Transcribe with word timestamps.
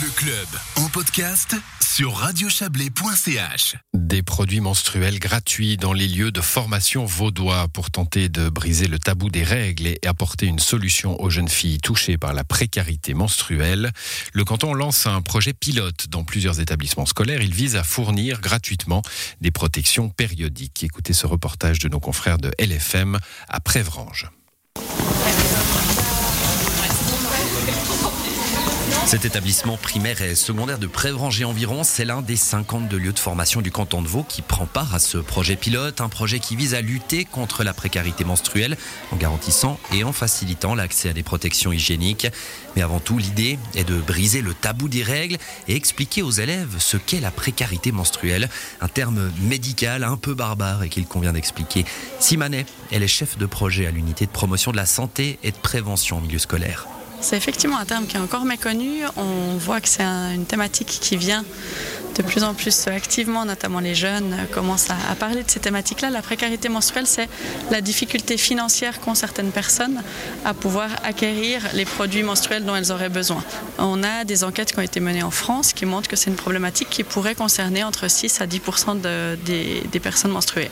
Le 0.00 0.10
club 0.16 0.46
en 0.76 0.88
podcast 0.88 1.54
sur 1.82 2.14
radiochablais.ch. 2.14 3.76
Des 3.92 4.22
produits 4.22 4.60
menstruels 4.60 5.18
gratuits 5.18 5.76
dans 5.76 5.92
les 5.92 6.08
lieux 6.08 6.32
de 6.32 6.40
formation 6.40 7.04
vaudois 7.04 7.68
pour 7.68 7.90
tenter 7.90 8.30
de 8.30 8.48
briser 8.48 8.88
le 8.88 8.98
tabou 8.98 9.28
des 9.28 9.42
règles 9.42 9.88
et 9.88 9.98
apporter 10.06 10.46
une 10.46 10.60
solution 10.60 11.20
aux 11.20 11.28
jeunes 11.28 11.50
filles 11.50 11.76
touchées 11.76 12.16
par 12.16 12.32
la 12.32 12.42
précarité 12.42 13.12
menstruelle. 13.12 13.90
Le 14.32 14.44
canton 14.44 14.72
lance 14.72 15.06
un 15.06 15.20
projet 15.20 15.52
pilote 15.52 16.06
dans 16.08 16.24
plusieurs 16.24 16.58
établissements 16.58 17.04
scolaires. 17.04 17.42
Il 17.42 17.52
vise 17.52 17.76
à 17.76 17.84
fournir 17.84 18.40
gratuitement 18.40 19.02
des 19.42 19.50
protections 19.50 20.08
périodiques. 20.08 20.84
Écoutez 20.84 21.12
ce 21.12 21.26
reportage 21.26 21.80
de 21.80 21.90
nos 21.90 22.00
confrères 22.00 22.38
de 22.38 22.50
LFM 22.58 23.18
à 23.46 23.60
Prévrange. 23.60 24.30
Cet 29.04 29.26
établissement 29.26 29.76
primaire 29.76 30.22
et 30.22 30.34
secondaire 30.34 30.78
de 30.78 30.86
Prévrange 30.86 31.42
environ, 31.42 31.84
c'est 31.84 32.04
l'un 32.04 32.22
des 32.22 32.36
52 32.36 32.96
lieux 32.96 33.12
de 33.12 33.18
formation 33.18 33.60
du 33.60 33.70
canton 33.70 34.00
de 34.00 34.08
Vaud 34.08 34.24
qui 34.26 34.40
prend 34.40 34.64
part 34.64 34.94
à 34.94 34.98
ce 35.00 35.18
projet 35.18 35.56
pilote, 35.56 36.00
un 36.00 36.08
projet 36.08 36.38
qui 36.38 36.56
vise 36.56 36.74
à 36.74 36.80
lutter 36.80 37.26
contre 37.26 37.62
la 37.62 37.74
précarité 37.74 38.24
menstruelle 38.24 38.78
en 39.10 39.16
garantissant 39.16 39.78
et 39.92 40.02
en 40.02 40.12
facilitant 40.12 40.74
l'accès 40.74 41.10
à 41.10 41.12
des 41.12 41.22
protections 41.22 41.72
hygiéniques. 41.72 42.26
Mais 42.74 42.80
avant 42.80 43.00
tout, 43.00 43.18
l'idée 43.18 43.58
est 43.74 43.84
de 43.84 44.00
briser 44.00 44.40
le 44.40 44.54
tabou 44.54 44.88
des 44.88 45.02
règles 45.02 45.36
et 45.68 45.76
expliquer 45.76 46.22
aux 46.22 46.30
élèves 46.30 46.76
ce 46.78 46.96
qu'est 46.96 47.20
la 47.20 47.30
précarité 47.30 47.92
menstruelle, 47.92 48.48
un 48.80 48.88
terme 48.88 49.30
médical 49.42 50.04
un 50.04 50.16
peu 50.16 50.32
barbare 50.32 50.84
et 50.84 50.88
qu'il 50.88 51.06
convient 51.06 51.34
d'expliquer. 51.34 51.84
Simanet, 52.18 52.64
elle 52.90 53.02
est 53.02 53.08
chef 53.08 53.36
de 53.36 53.46
projet 53.46 53.86
à 53.86 53.90
l'unité 53.90 54.24
de 54.24 54.30
promotion 54.30 54.70
de 54.70 54.76
la 54.76 54.86
santé 54.86 55.38
et 55.42 55.50
de 55.50 55.56
prévention 55.56 56.18
au 56.18 56.20
milieu 56.20 56.38
scolaire. 56.38 56.86
C'est 57.22 57.36
effectivement 57.36 57.78
un 57.78 57.84
terme 57.84 58.06
qui 58.06 58.16
est 58.16 58.20
encore 58.20 58.44
méconnu. 58.44 59.04
On 59.16 59.56
voit 59.56 59.80
que 59.80 59.88
c'est 59.88 60.02
une 60.02 60.44
thématique 60.44 60.88
qui 60.88 61.16
vient 61.16 61.44
de 62.16 62.22
plus 62.22 62.42
en 62.42 62.52
plus 62.52 62.88
activement, 62.88 63.44
notamment 63.44 63.78
les 63.78 63.94
jeunes 63.94 64.36
commencent 64.52 64.90
à, 64.90 65.14
parler 65.14 65.44
de 65.44 65.50
ces 65.50 65.60
thématiques-là. 65.60 66.10
La 66.10 66.20
précarité 66.20 66.68
menstruelle, 66.68 67.06
c'est 67.06 67.28
la 67.70 67.80
difficulté 67.80 68.36
financière 68.36 69.00
qu'ont 69.00 69.14
certaines 69.14 69.52
personnes 69.52 70.02
à 70.44 70.52
pouvoir 70.52 70.90
acquérir 71.04 71.62
les 71.74 71.84
produits 71.84 72.24
menstruels 72.24 72.64
dont 72.64 72.74
elles 72.74 72.90
auraient 72.90 73.08
besoin. 73.08 73.42
On 73.78 74.02
a 74.02 74.24
des 74.24 74.42
enquêtes 74.42 74.72
qui 74.72 74.80
ont 74.80 74.82
été 74.82 74.98
menées 74.98 75.22
en 75.22 75.30
France 75.30 75.72
qui 75.72 75.86
montrent 75.86 76.08
que 76.08 76.16
c'est 76.16 76.28
une 76.28 76.36
problématique 76.36 76.90
qui 76.90 77.04
pourrait 77.04 77.36
concerner 77.36 77.84
entre 77.84 78.10
6 78.10 78.40
à 78.40 78.46
10% 78.46 79.00
des 79.00 80.00
personnes 80.00 80.32
menstruées. 80.32 80.70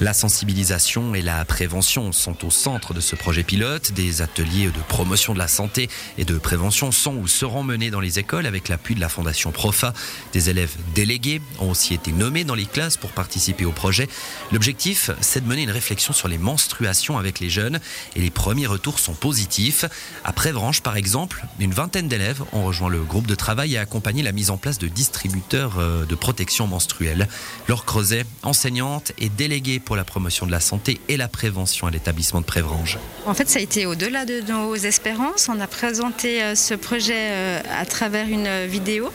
La 0.00 0.14
sensibilisation 0.14 1.14
et 1.14 1.22
la 1.22 1.44
prévention 1.44 2.12
sont 2.12 2.44
au 2.44 2.50
centre 2.50 2.92
de 2.94 3.00
ce 3.00 3.14
projet 3.14 3.42
pilote. 3.42 3.92
Des 3.92 4.22
ateliers 4.22 4.66
de 4.66 4.80
promotion 4.88 5.32
de 5.32 5.38
la 5.38 5.48
santé 5.48 5.88
et 6.18 6.24
de 6.24 6.38
prévention 6.38 6.90
sont 6.90 7.14
ou 7.14 7.28
seront 7.28 7.62
menés 7.62 7.90
dans 7.90 8.00
les 8.00 8.18
écoles 8.18 8.46
avec 8.46 8.68
l'appui 8.68 8.94
de 8.94 9.00
la 9.00 9.08
Fondation 9.08 9.52
Profa. 9.52 9.92
Des 10.32 10.50
élèves 10.50 10.74
délégués 10.94 11.40
ont 11.60 11.70
aussi 11.70 11.94
été 11.94 12.10
nommés 12.10 12.44
dans 12.44 12.54
les 12.54 12.64
classes 12.64 12.96
pour 12.96 13.10
participer 13.10 13.64
au 13.64 13.70
projet. 13.70 14.08
L'objectif, 14.50 15.10
c'est 15.20 15.44
de 15.44 15.48
mener 15.48 15.62
une 15.62 15.70
réflexion 15.70 16.12
sur 16.12 16.26
les 16.26 16.38
menstruations 16.38 17.18
avec 17.18 17.38
les 17.38 17.50
jeunes 17.50 17.78
et 18.16 18.20
les 18.20 18.30
premiers 18.30 18.66
retours 18.66 18.98
sont 18.98 19.14
positifs. 19.14 19.84
À 20.24 20.32
Prévranche, 20.32 20.80
par 20.80 20.96
exemple, 20.96 21.44
une 21.60 21.72
vingtaine 21.72 22.08
d'élèves 22.08 22.42
ont 22.52 22.64
rejoint 22.64 22.88
le 22.88 23.02
groupe 23.02 23.26
de 23.26 23.34
travail 23.34 23.74
et 23.74 23.78
accompagné 23.78 24.22
la 24.22 24.32
mise 24.32 24.50
en 24.50 24.56
place 24.56 24.78
de 24.78 24.88
distributeurs 24.88 25.78
euh, 25.78 26.06
de 26.06 26.14
protection 26.14 26.66
menstruelle. 26.66 27.28
Leur 27.68 27.84
Creuset, 27.84 28.24
enseignante 28.42 29.12
et 29.18 29.28
déléguée 29.28 29.78
pour 29.84 29.96
la 29.96 30.04
promotion 30.04 30.46
de 30.46 30.50
la 30.50 30.60
santé 30.60 31.00
et 31.08 31.16
la 31.16 31.28
prévention 31.28 31.86
à 31.86 31.90
l'établissement 31.90 32.40
de 32.40 32.46
Prévrange. 32.46 32.98
En 33.26 33.34
fait, 33.34 33.48
ça 33.48 33.58
a 33.58 33.62
été 33.62 33.86
au-delà 33.86 34.24
de 34.24 34.40
nos 34.40 34.74
espérances. 34.74 35.48
On 35.48 35.60
a 35.60 35.66
présenté 35.66 36.42
euh, 36.42 36.54
ce 36.54 36.74
projet 36.74 37.14
euh, 37.16 37.60
à 37.78 37.86
travers 37.86 38.26
une 38.28 38.66
vidéo. 38.66 39.10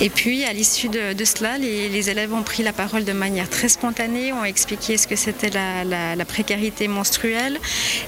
Et 0.00 0.10
puis, 0.10 0.44
à 0.44 0.52
l'issue 0.52 0.88
de, 0.88 1.24
cela, 1.24 1.58
les, 1.58 2.10
élèves 2.10 2.32
ont 2.32 2.42
pris 2.42 2.62
la 2.62 2.72
parole 2.72 3.04
de 3.04 3.12
manière 3.12 3.48
très 3.48 3.68
spontanée, 3.68 4.32
ont 4.32 4.44
expliqué 4.44 4.96
ce 4.96 5.06
que 5.06 5.16
c'était 5.16 5.50
la, 5.50 6.24
précarité 6.24 6.88
menstruelle. 6.88 7.58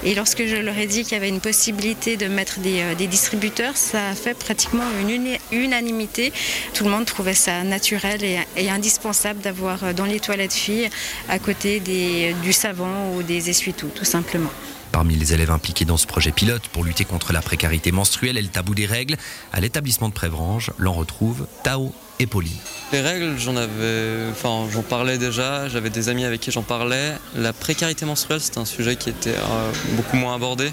Et 0.04 0.14
lorsque 0.14 0.46
je 0.46 0.56
leur 0.56 0.78
ai 0.78 0.86
dit 0.86 1.02
qu'il 1.02 1.12
y 1.12 1.16
avait 1.16 1.28
une 1.28 1.40
possibilité 1.40 2.16
de 2.16 2.26
mettre 2.26 2.60
des, 2.60 2.80
euh, 2.80 2.94
distributeurs, 2.94 3.76
ça 3.76 4.08
a 4.08 4.14
fait 4.14 4.34
pratiquement 4.34 4.84
une 5.00 5.36
unanimité. 5.52 6.32
Tout 6.72 6.84
le 6.84 6.90
monde 6.90 7.04
trouvait 7.04 7.34
ça 7.34 7.62
naturel 7.64 8.24
et, 8.24 8.38
et 8.56 8.70
indispensable 8.70 9.40
d'avoir 9.40 9.94
dans 9.94 10.06
les 10.06 10.20
toilettes 10.20 10.54
filles 10.54 10.88
à 11.28 11.38
côté 11.38 11.80
du 11.84 12.52
savon 12.52 13.16
ou 13.16 13.22
des 13.22 13.50
essuie-tout, 13.50 13.88
tout 13.94 14.04
simplement. 14.04 14.50
Parmi 14.94 15.16
les 15.16 15.34
élèves 15.34 15.50
impliqués 15.50 15.84
dans 15.84 15.96
ce 15.96 16.06
projet 16.06 16.30
pilote 16.30 16.68
pour 16.68 16.84
lutter 16.84 17.04
contre 17.04 17.32
la 17.32 17.42
précarité 17.42 17.90
menstruelle 17.90 18.38
et 18.38 18.42
le 18.42 18.46
tabou 18.46 18.76
des 18.76 18.86
règles, 18.86 19.16
à 19.52 19.58
l'établissement 19.58 20.08
de 20.08 20.14
Prévrange, 20.14 20.70
l'on 20.78 20.92
retrouve 20.92 21.48
Tao 21.64 21.92
et 22.20 22.28
Pauline. 22.28 22.54
Les 22.92 23.00
règles, 23.00 23.36
j'en 23.36 23.56
avais, 23.56 24.30
enfin, 24.30 24.68
j'en 24.72 24.82
parlais 24.82 25.18
déjà, 25.18 25.68
j'avais 25.68 25.90
des 25.90 26.10
amis 26.10 26.24
avec 26.24 26.40
qui 26.40 26.52
j'en 26.52 26.62
parlais. 26.62 27.14
La 27.34 27.52
précarité 27.52 28.06
menstruelle, 28.06 28.40
c'était 28.40 28.58
un 28.58 28.64
sujet 28.64 28.94
qui 28.94 29.10
était 29.10 29.30
euh, 29.30 29.72
beaucoup 29.96 30.16
moins 30.16 30.36
abordé. 30.36 30.72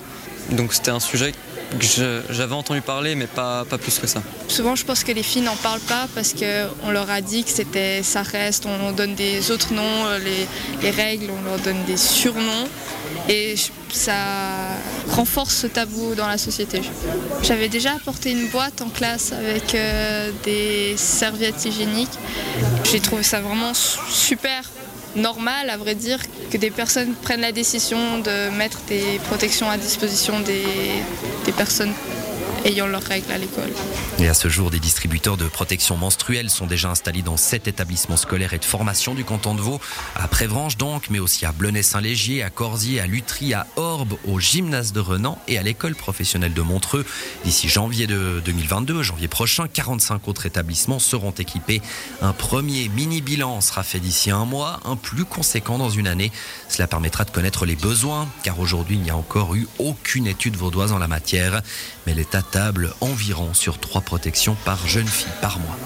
Donc 0.52 0.74
c'était 0.74 0.92
un 0.92 1.00
sujet 1.00 1.34
j'avais 2.30 2.54
entendu 2.54 2.82
parler, 2.82 3.16
mais 3.16 3.28
pas, 3.28 3.66
pas 3.66 3.78
plus 3.78 3.98
que 3.98 4.08
ça. 4.08 4.22
Souvent, 4.48 4.76
je 4.76 4.84
pense 4.84 5.04
que 5.04 5.12
les 5.12 5.24
filles 5.24 5.44
n'en 5.44 5.56
parlent 5.56 5.80
pas 5.80 6.08
parce 6.14 6.34
qu'on 6.34 6.92
leur 6.92 7.10
a 7.10 7.22
dit 7.22 7.44
que 7.44 7.50
c'était, 7.50 8.04
ça 8.04 8.24
reste, 8.24 8.66
on 8.66 8.78
leur 8.78 8.94
donne 8.94 9.16
des 9.16 9.52
autres 9.52 9.74
noms, 9.74 10.06
euh, 10.08 10.20
les, 10.20 10.48
les 10.82 10.92
règles, 10.92 11.32
on 11.32 11.42
leur 11.44 11.60
donne 11.60 11.84
des 11.86 11.98
surnoms. 11.98 12.68
Et 13.30 13.56
ça 13.96 14.14
renforce 15.10 15.56
ce 15.56 15.68
tabou 15.68 16.16
dans 16.16 16.28
la 16.28 16.38
société. 16.38 16.82
J'avais 17.44 17.70
déjà 17.70 17.94
apporté 17.94 18.32
une 18.32 18.48
boîte 18.48 18.82
en 18.82 18.90
classe 18.90 19.32
avec 19.34 19.76
euh, 19.76 20.32
des 20.44 20.96
serviettes 20.98 21.66
hygiéniques. 21.66 22.18
J'ai 22.90 23.00
trouvé 23.00 23.24
ça 23.24 23.42
vraiment 23.42 23.74
super 23.74 24.70
normal, 25.16 25.70
à 25.70 25.78
vrai 25.78 25.96
dire, 25.96 26.20
que 26.52 26.58
des 26.58 26.72
personnes 26.72 27.14
prennent 27.22 27.42
la 27.42 27.52
décision 27.52 28.20
de 28.20 28.50
mettre 28.52 28.80
des 28.88 29.20
protections 29.28 29.70
à 29.70 29.78
disposition 29.78 30.40
des, 30.40 30.64
des 31.46 31.52
personnes 31.52 31.94
ayant 32.66 32.88
leurs 32.88 33.04
règles 33.04 33.32
à 33.32 33.38
l'école. 33.38 33.72
Et 34.20 34.28
à 34.28 34.34
ce 34.34 34.50
jour, 34.50 34.70
des 34.70 34.80
distributeurs 34.80 35.38
de 35.38 35.48
protection 35.48 35.98
menstruelle 35.98 36.50
sont 36.50 36.68
déjà 36.68 36.90
installés 36.90 37.22
dans 37.22 37.38
sept 37.38 37.68
établissements 37.68 38.18
scolaires 38.18 38.54
et 38.54 38.60
de 38.60 38.66
formation 38.66 39.14
du 39.14 39.24
canton 39.24 39.56
de 39.56 39.62
Vaud, 39.62 39.80
à 40.16 40.28
Prévrange 40.28 40.78
donc, 40.78 41.10
mais 41.10 41.20
aussi 41.20 41.46
à 41.46 41.52
Blenay-Saint-Légier, 41.52 42.44
à 42.44 42.50
Corsier, 42.50 43.00
à 43.00 43.08
Lutry, 43.08 43.54
à 43.54 43.68
Orbe, 43.76 44.14
au 44.26 44.40
gymnase 44.40 44.94
de 44.94 45.00
Renan 45.00 45.38
et 45.48 45.58
à 45.58 45.64
l'école 45.64 45.96
professionnelle 45.96 46.54
de 46.54 46.62
Montreux. 46.62 47.06
D'ici 47.44 47.70
janvier 47.70 48.08
de 48.08 48.42
2022, 48.46 49.02
janvier 49.02 49.28
prochain, 49.28 49.68
45 49.68 50.28
autres 50.28 50.46
établissements 50.46 51.00
seront 51.00 51.32
équipés. 51.32 51.82
Un 52.22 52.34
premier 52.34 52.90
mini-bilan 52.90 53.62
sera 53.62 53.84
fait 53.84 54.00
d'ici 54.00 54.32
un 54.32 54.46
mois, 54.46 54.80
un 54.86 54.96
plus 54.96 55.26
conséquent 55.26 55.78
dans 55.78 55.90
une 55.90 56.08
année. 56.08 56.32
Cela 56.70 56.88
permettra 56.88 57.24
de 57.24 57.32
connaître 57.32 57.66
les 57.66 57.76
besoins, 57.76 58.28
car 58.44 58.60
aujourd'hui, 58.60 58.98
il 58.98 59.02
n'y 59.02 59.10
a 59.10 59.18
encore 59.18 59.56
eu 59.56 59.68
aucune 59.80 60.28
étude 60.28 60.56
vaudoise 60.56 60.92
en 60.92 61.00
la 61.00 61.08
matière. 61.08 61.62
Mais 62.06 62.14
l'État 62.14 62.42
environ 63.02 63.54
sur 63.54 63.80
trois 63.80 64.02
protections 64.02 64.56
par 64.66 64.88
jeune 64.88 65.08
fille 65.08 65.32
par 65.42 65.60
mois. 65.60 65.78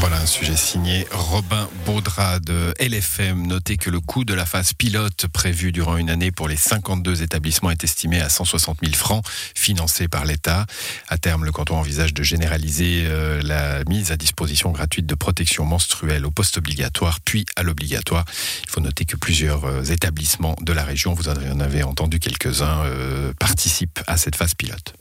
Voilà 0.00 0.20
un 0.20 0.26
sujet 0.26 0.56
signé 0.56 1.06
Robin 1.10 1.68
Baudra 1.86 2.38
de 2.40 2.74
LFM. 2.80 3.46
Notez 3.46 3.76
que 3.76 3.88
le 3.88 4.00
coût 4.00 4.24
de 4.24 4.34
la 4.34 4.44
phase 4.44 4.72
pilote 4.72 5.26
prévue 5.32 5.72
durant 5.72 5.96
une 5.96 6.10
année 6.10 6.30
pour 6.30 6.48
les 6.48 6.56
52 6.56 7.22
établissements 7.22 7.70
est 7.70 7.84
estimé 7.84 8.20
à 8.20 8.28
160 8.28 8.78
000 8.82 8.94
francs, 8.94 9.24
financé 9.54 10.08
par 10.08 10.24
l'État. 10.24 10.66
À 11.08 11.18
terme, 11.18 11.44
le 11.44 11.52
canton 11.52 11.76
envisage 11.76 12.14
de 12.14 12.22
généraliser 12.22 13.04
euh, 13.06 13.40
la 13.42 13.84
mise 13.84 14.12
à 14.12 14.16
disposition 14.16 14.70
gratuite 14.70 15.06
de 15.06 15.14
protection 15.14 15.64
menstruelle 15.64 16.26
au 16.26 16.30
poste 16.30 16.58
obligatoire 16.58 17.20
puis 17.20 17.46
à 17.56 17.62
l'obligatoire. 17.62 18.24
Il 18.64 18.70
faut 18.70 18.80
noter 18.80 19.04
que 19.04 19.16
plusieurs 19.16 19.64
euh, 19.64 19.82
établissements 19.84 20.56
de 20.60 20.72
la 20.72 20.84
région, 20.84 21.14
vous 21.14 21.28
en 21.28 21.60
avez 21.60 21.82
entendu 21.82 22.18
quelques-uns, 22.18 22.84
euh, 22.84 23.32
participent 23.38 24.00
à 24.06 24.16
cette 24.16 24.36
phase 24.36 24.54
pilote. 24.54 24.94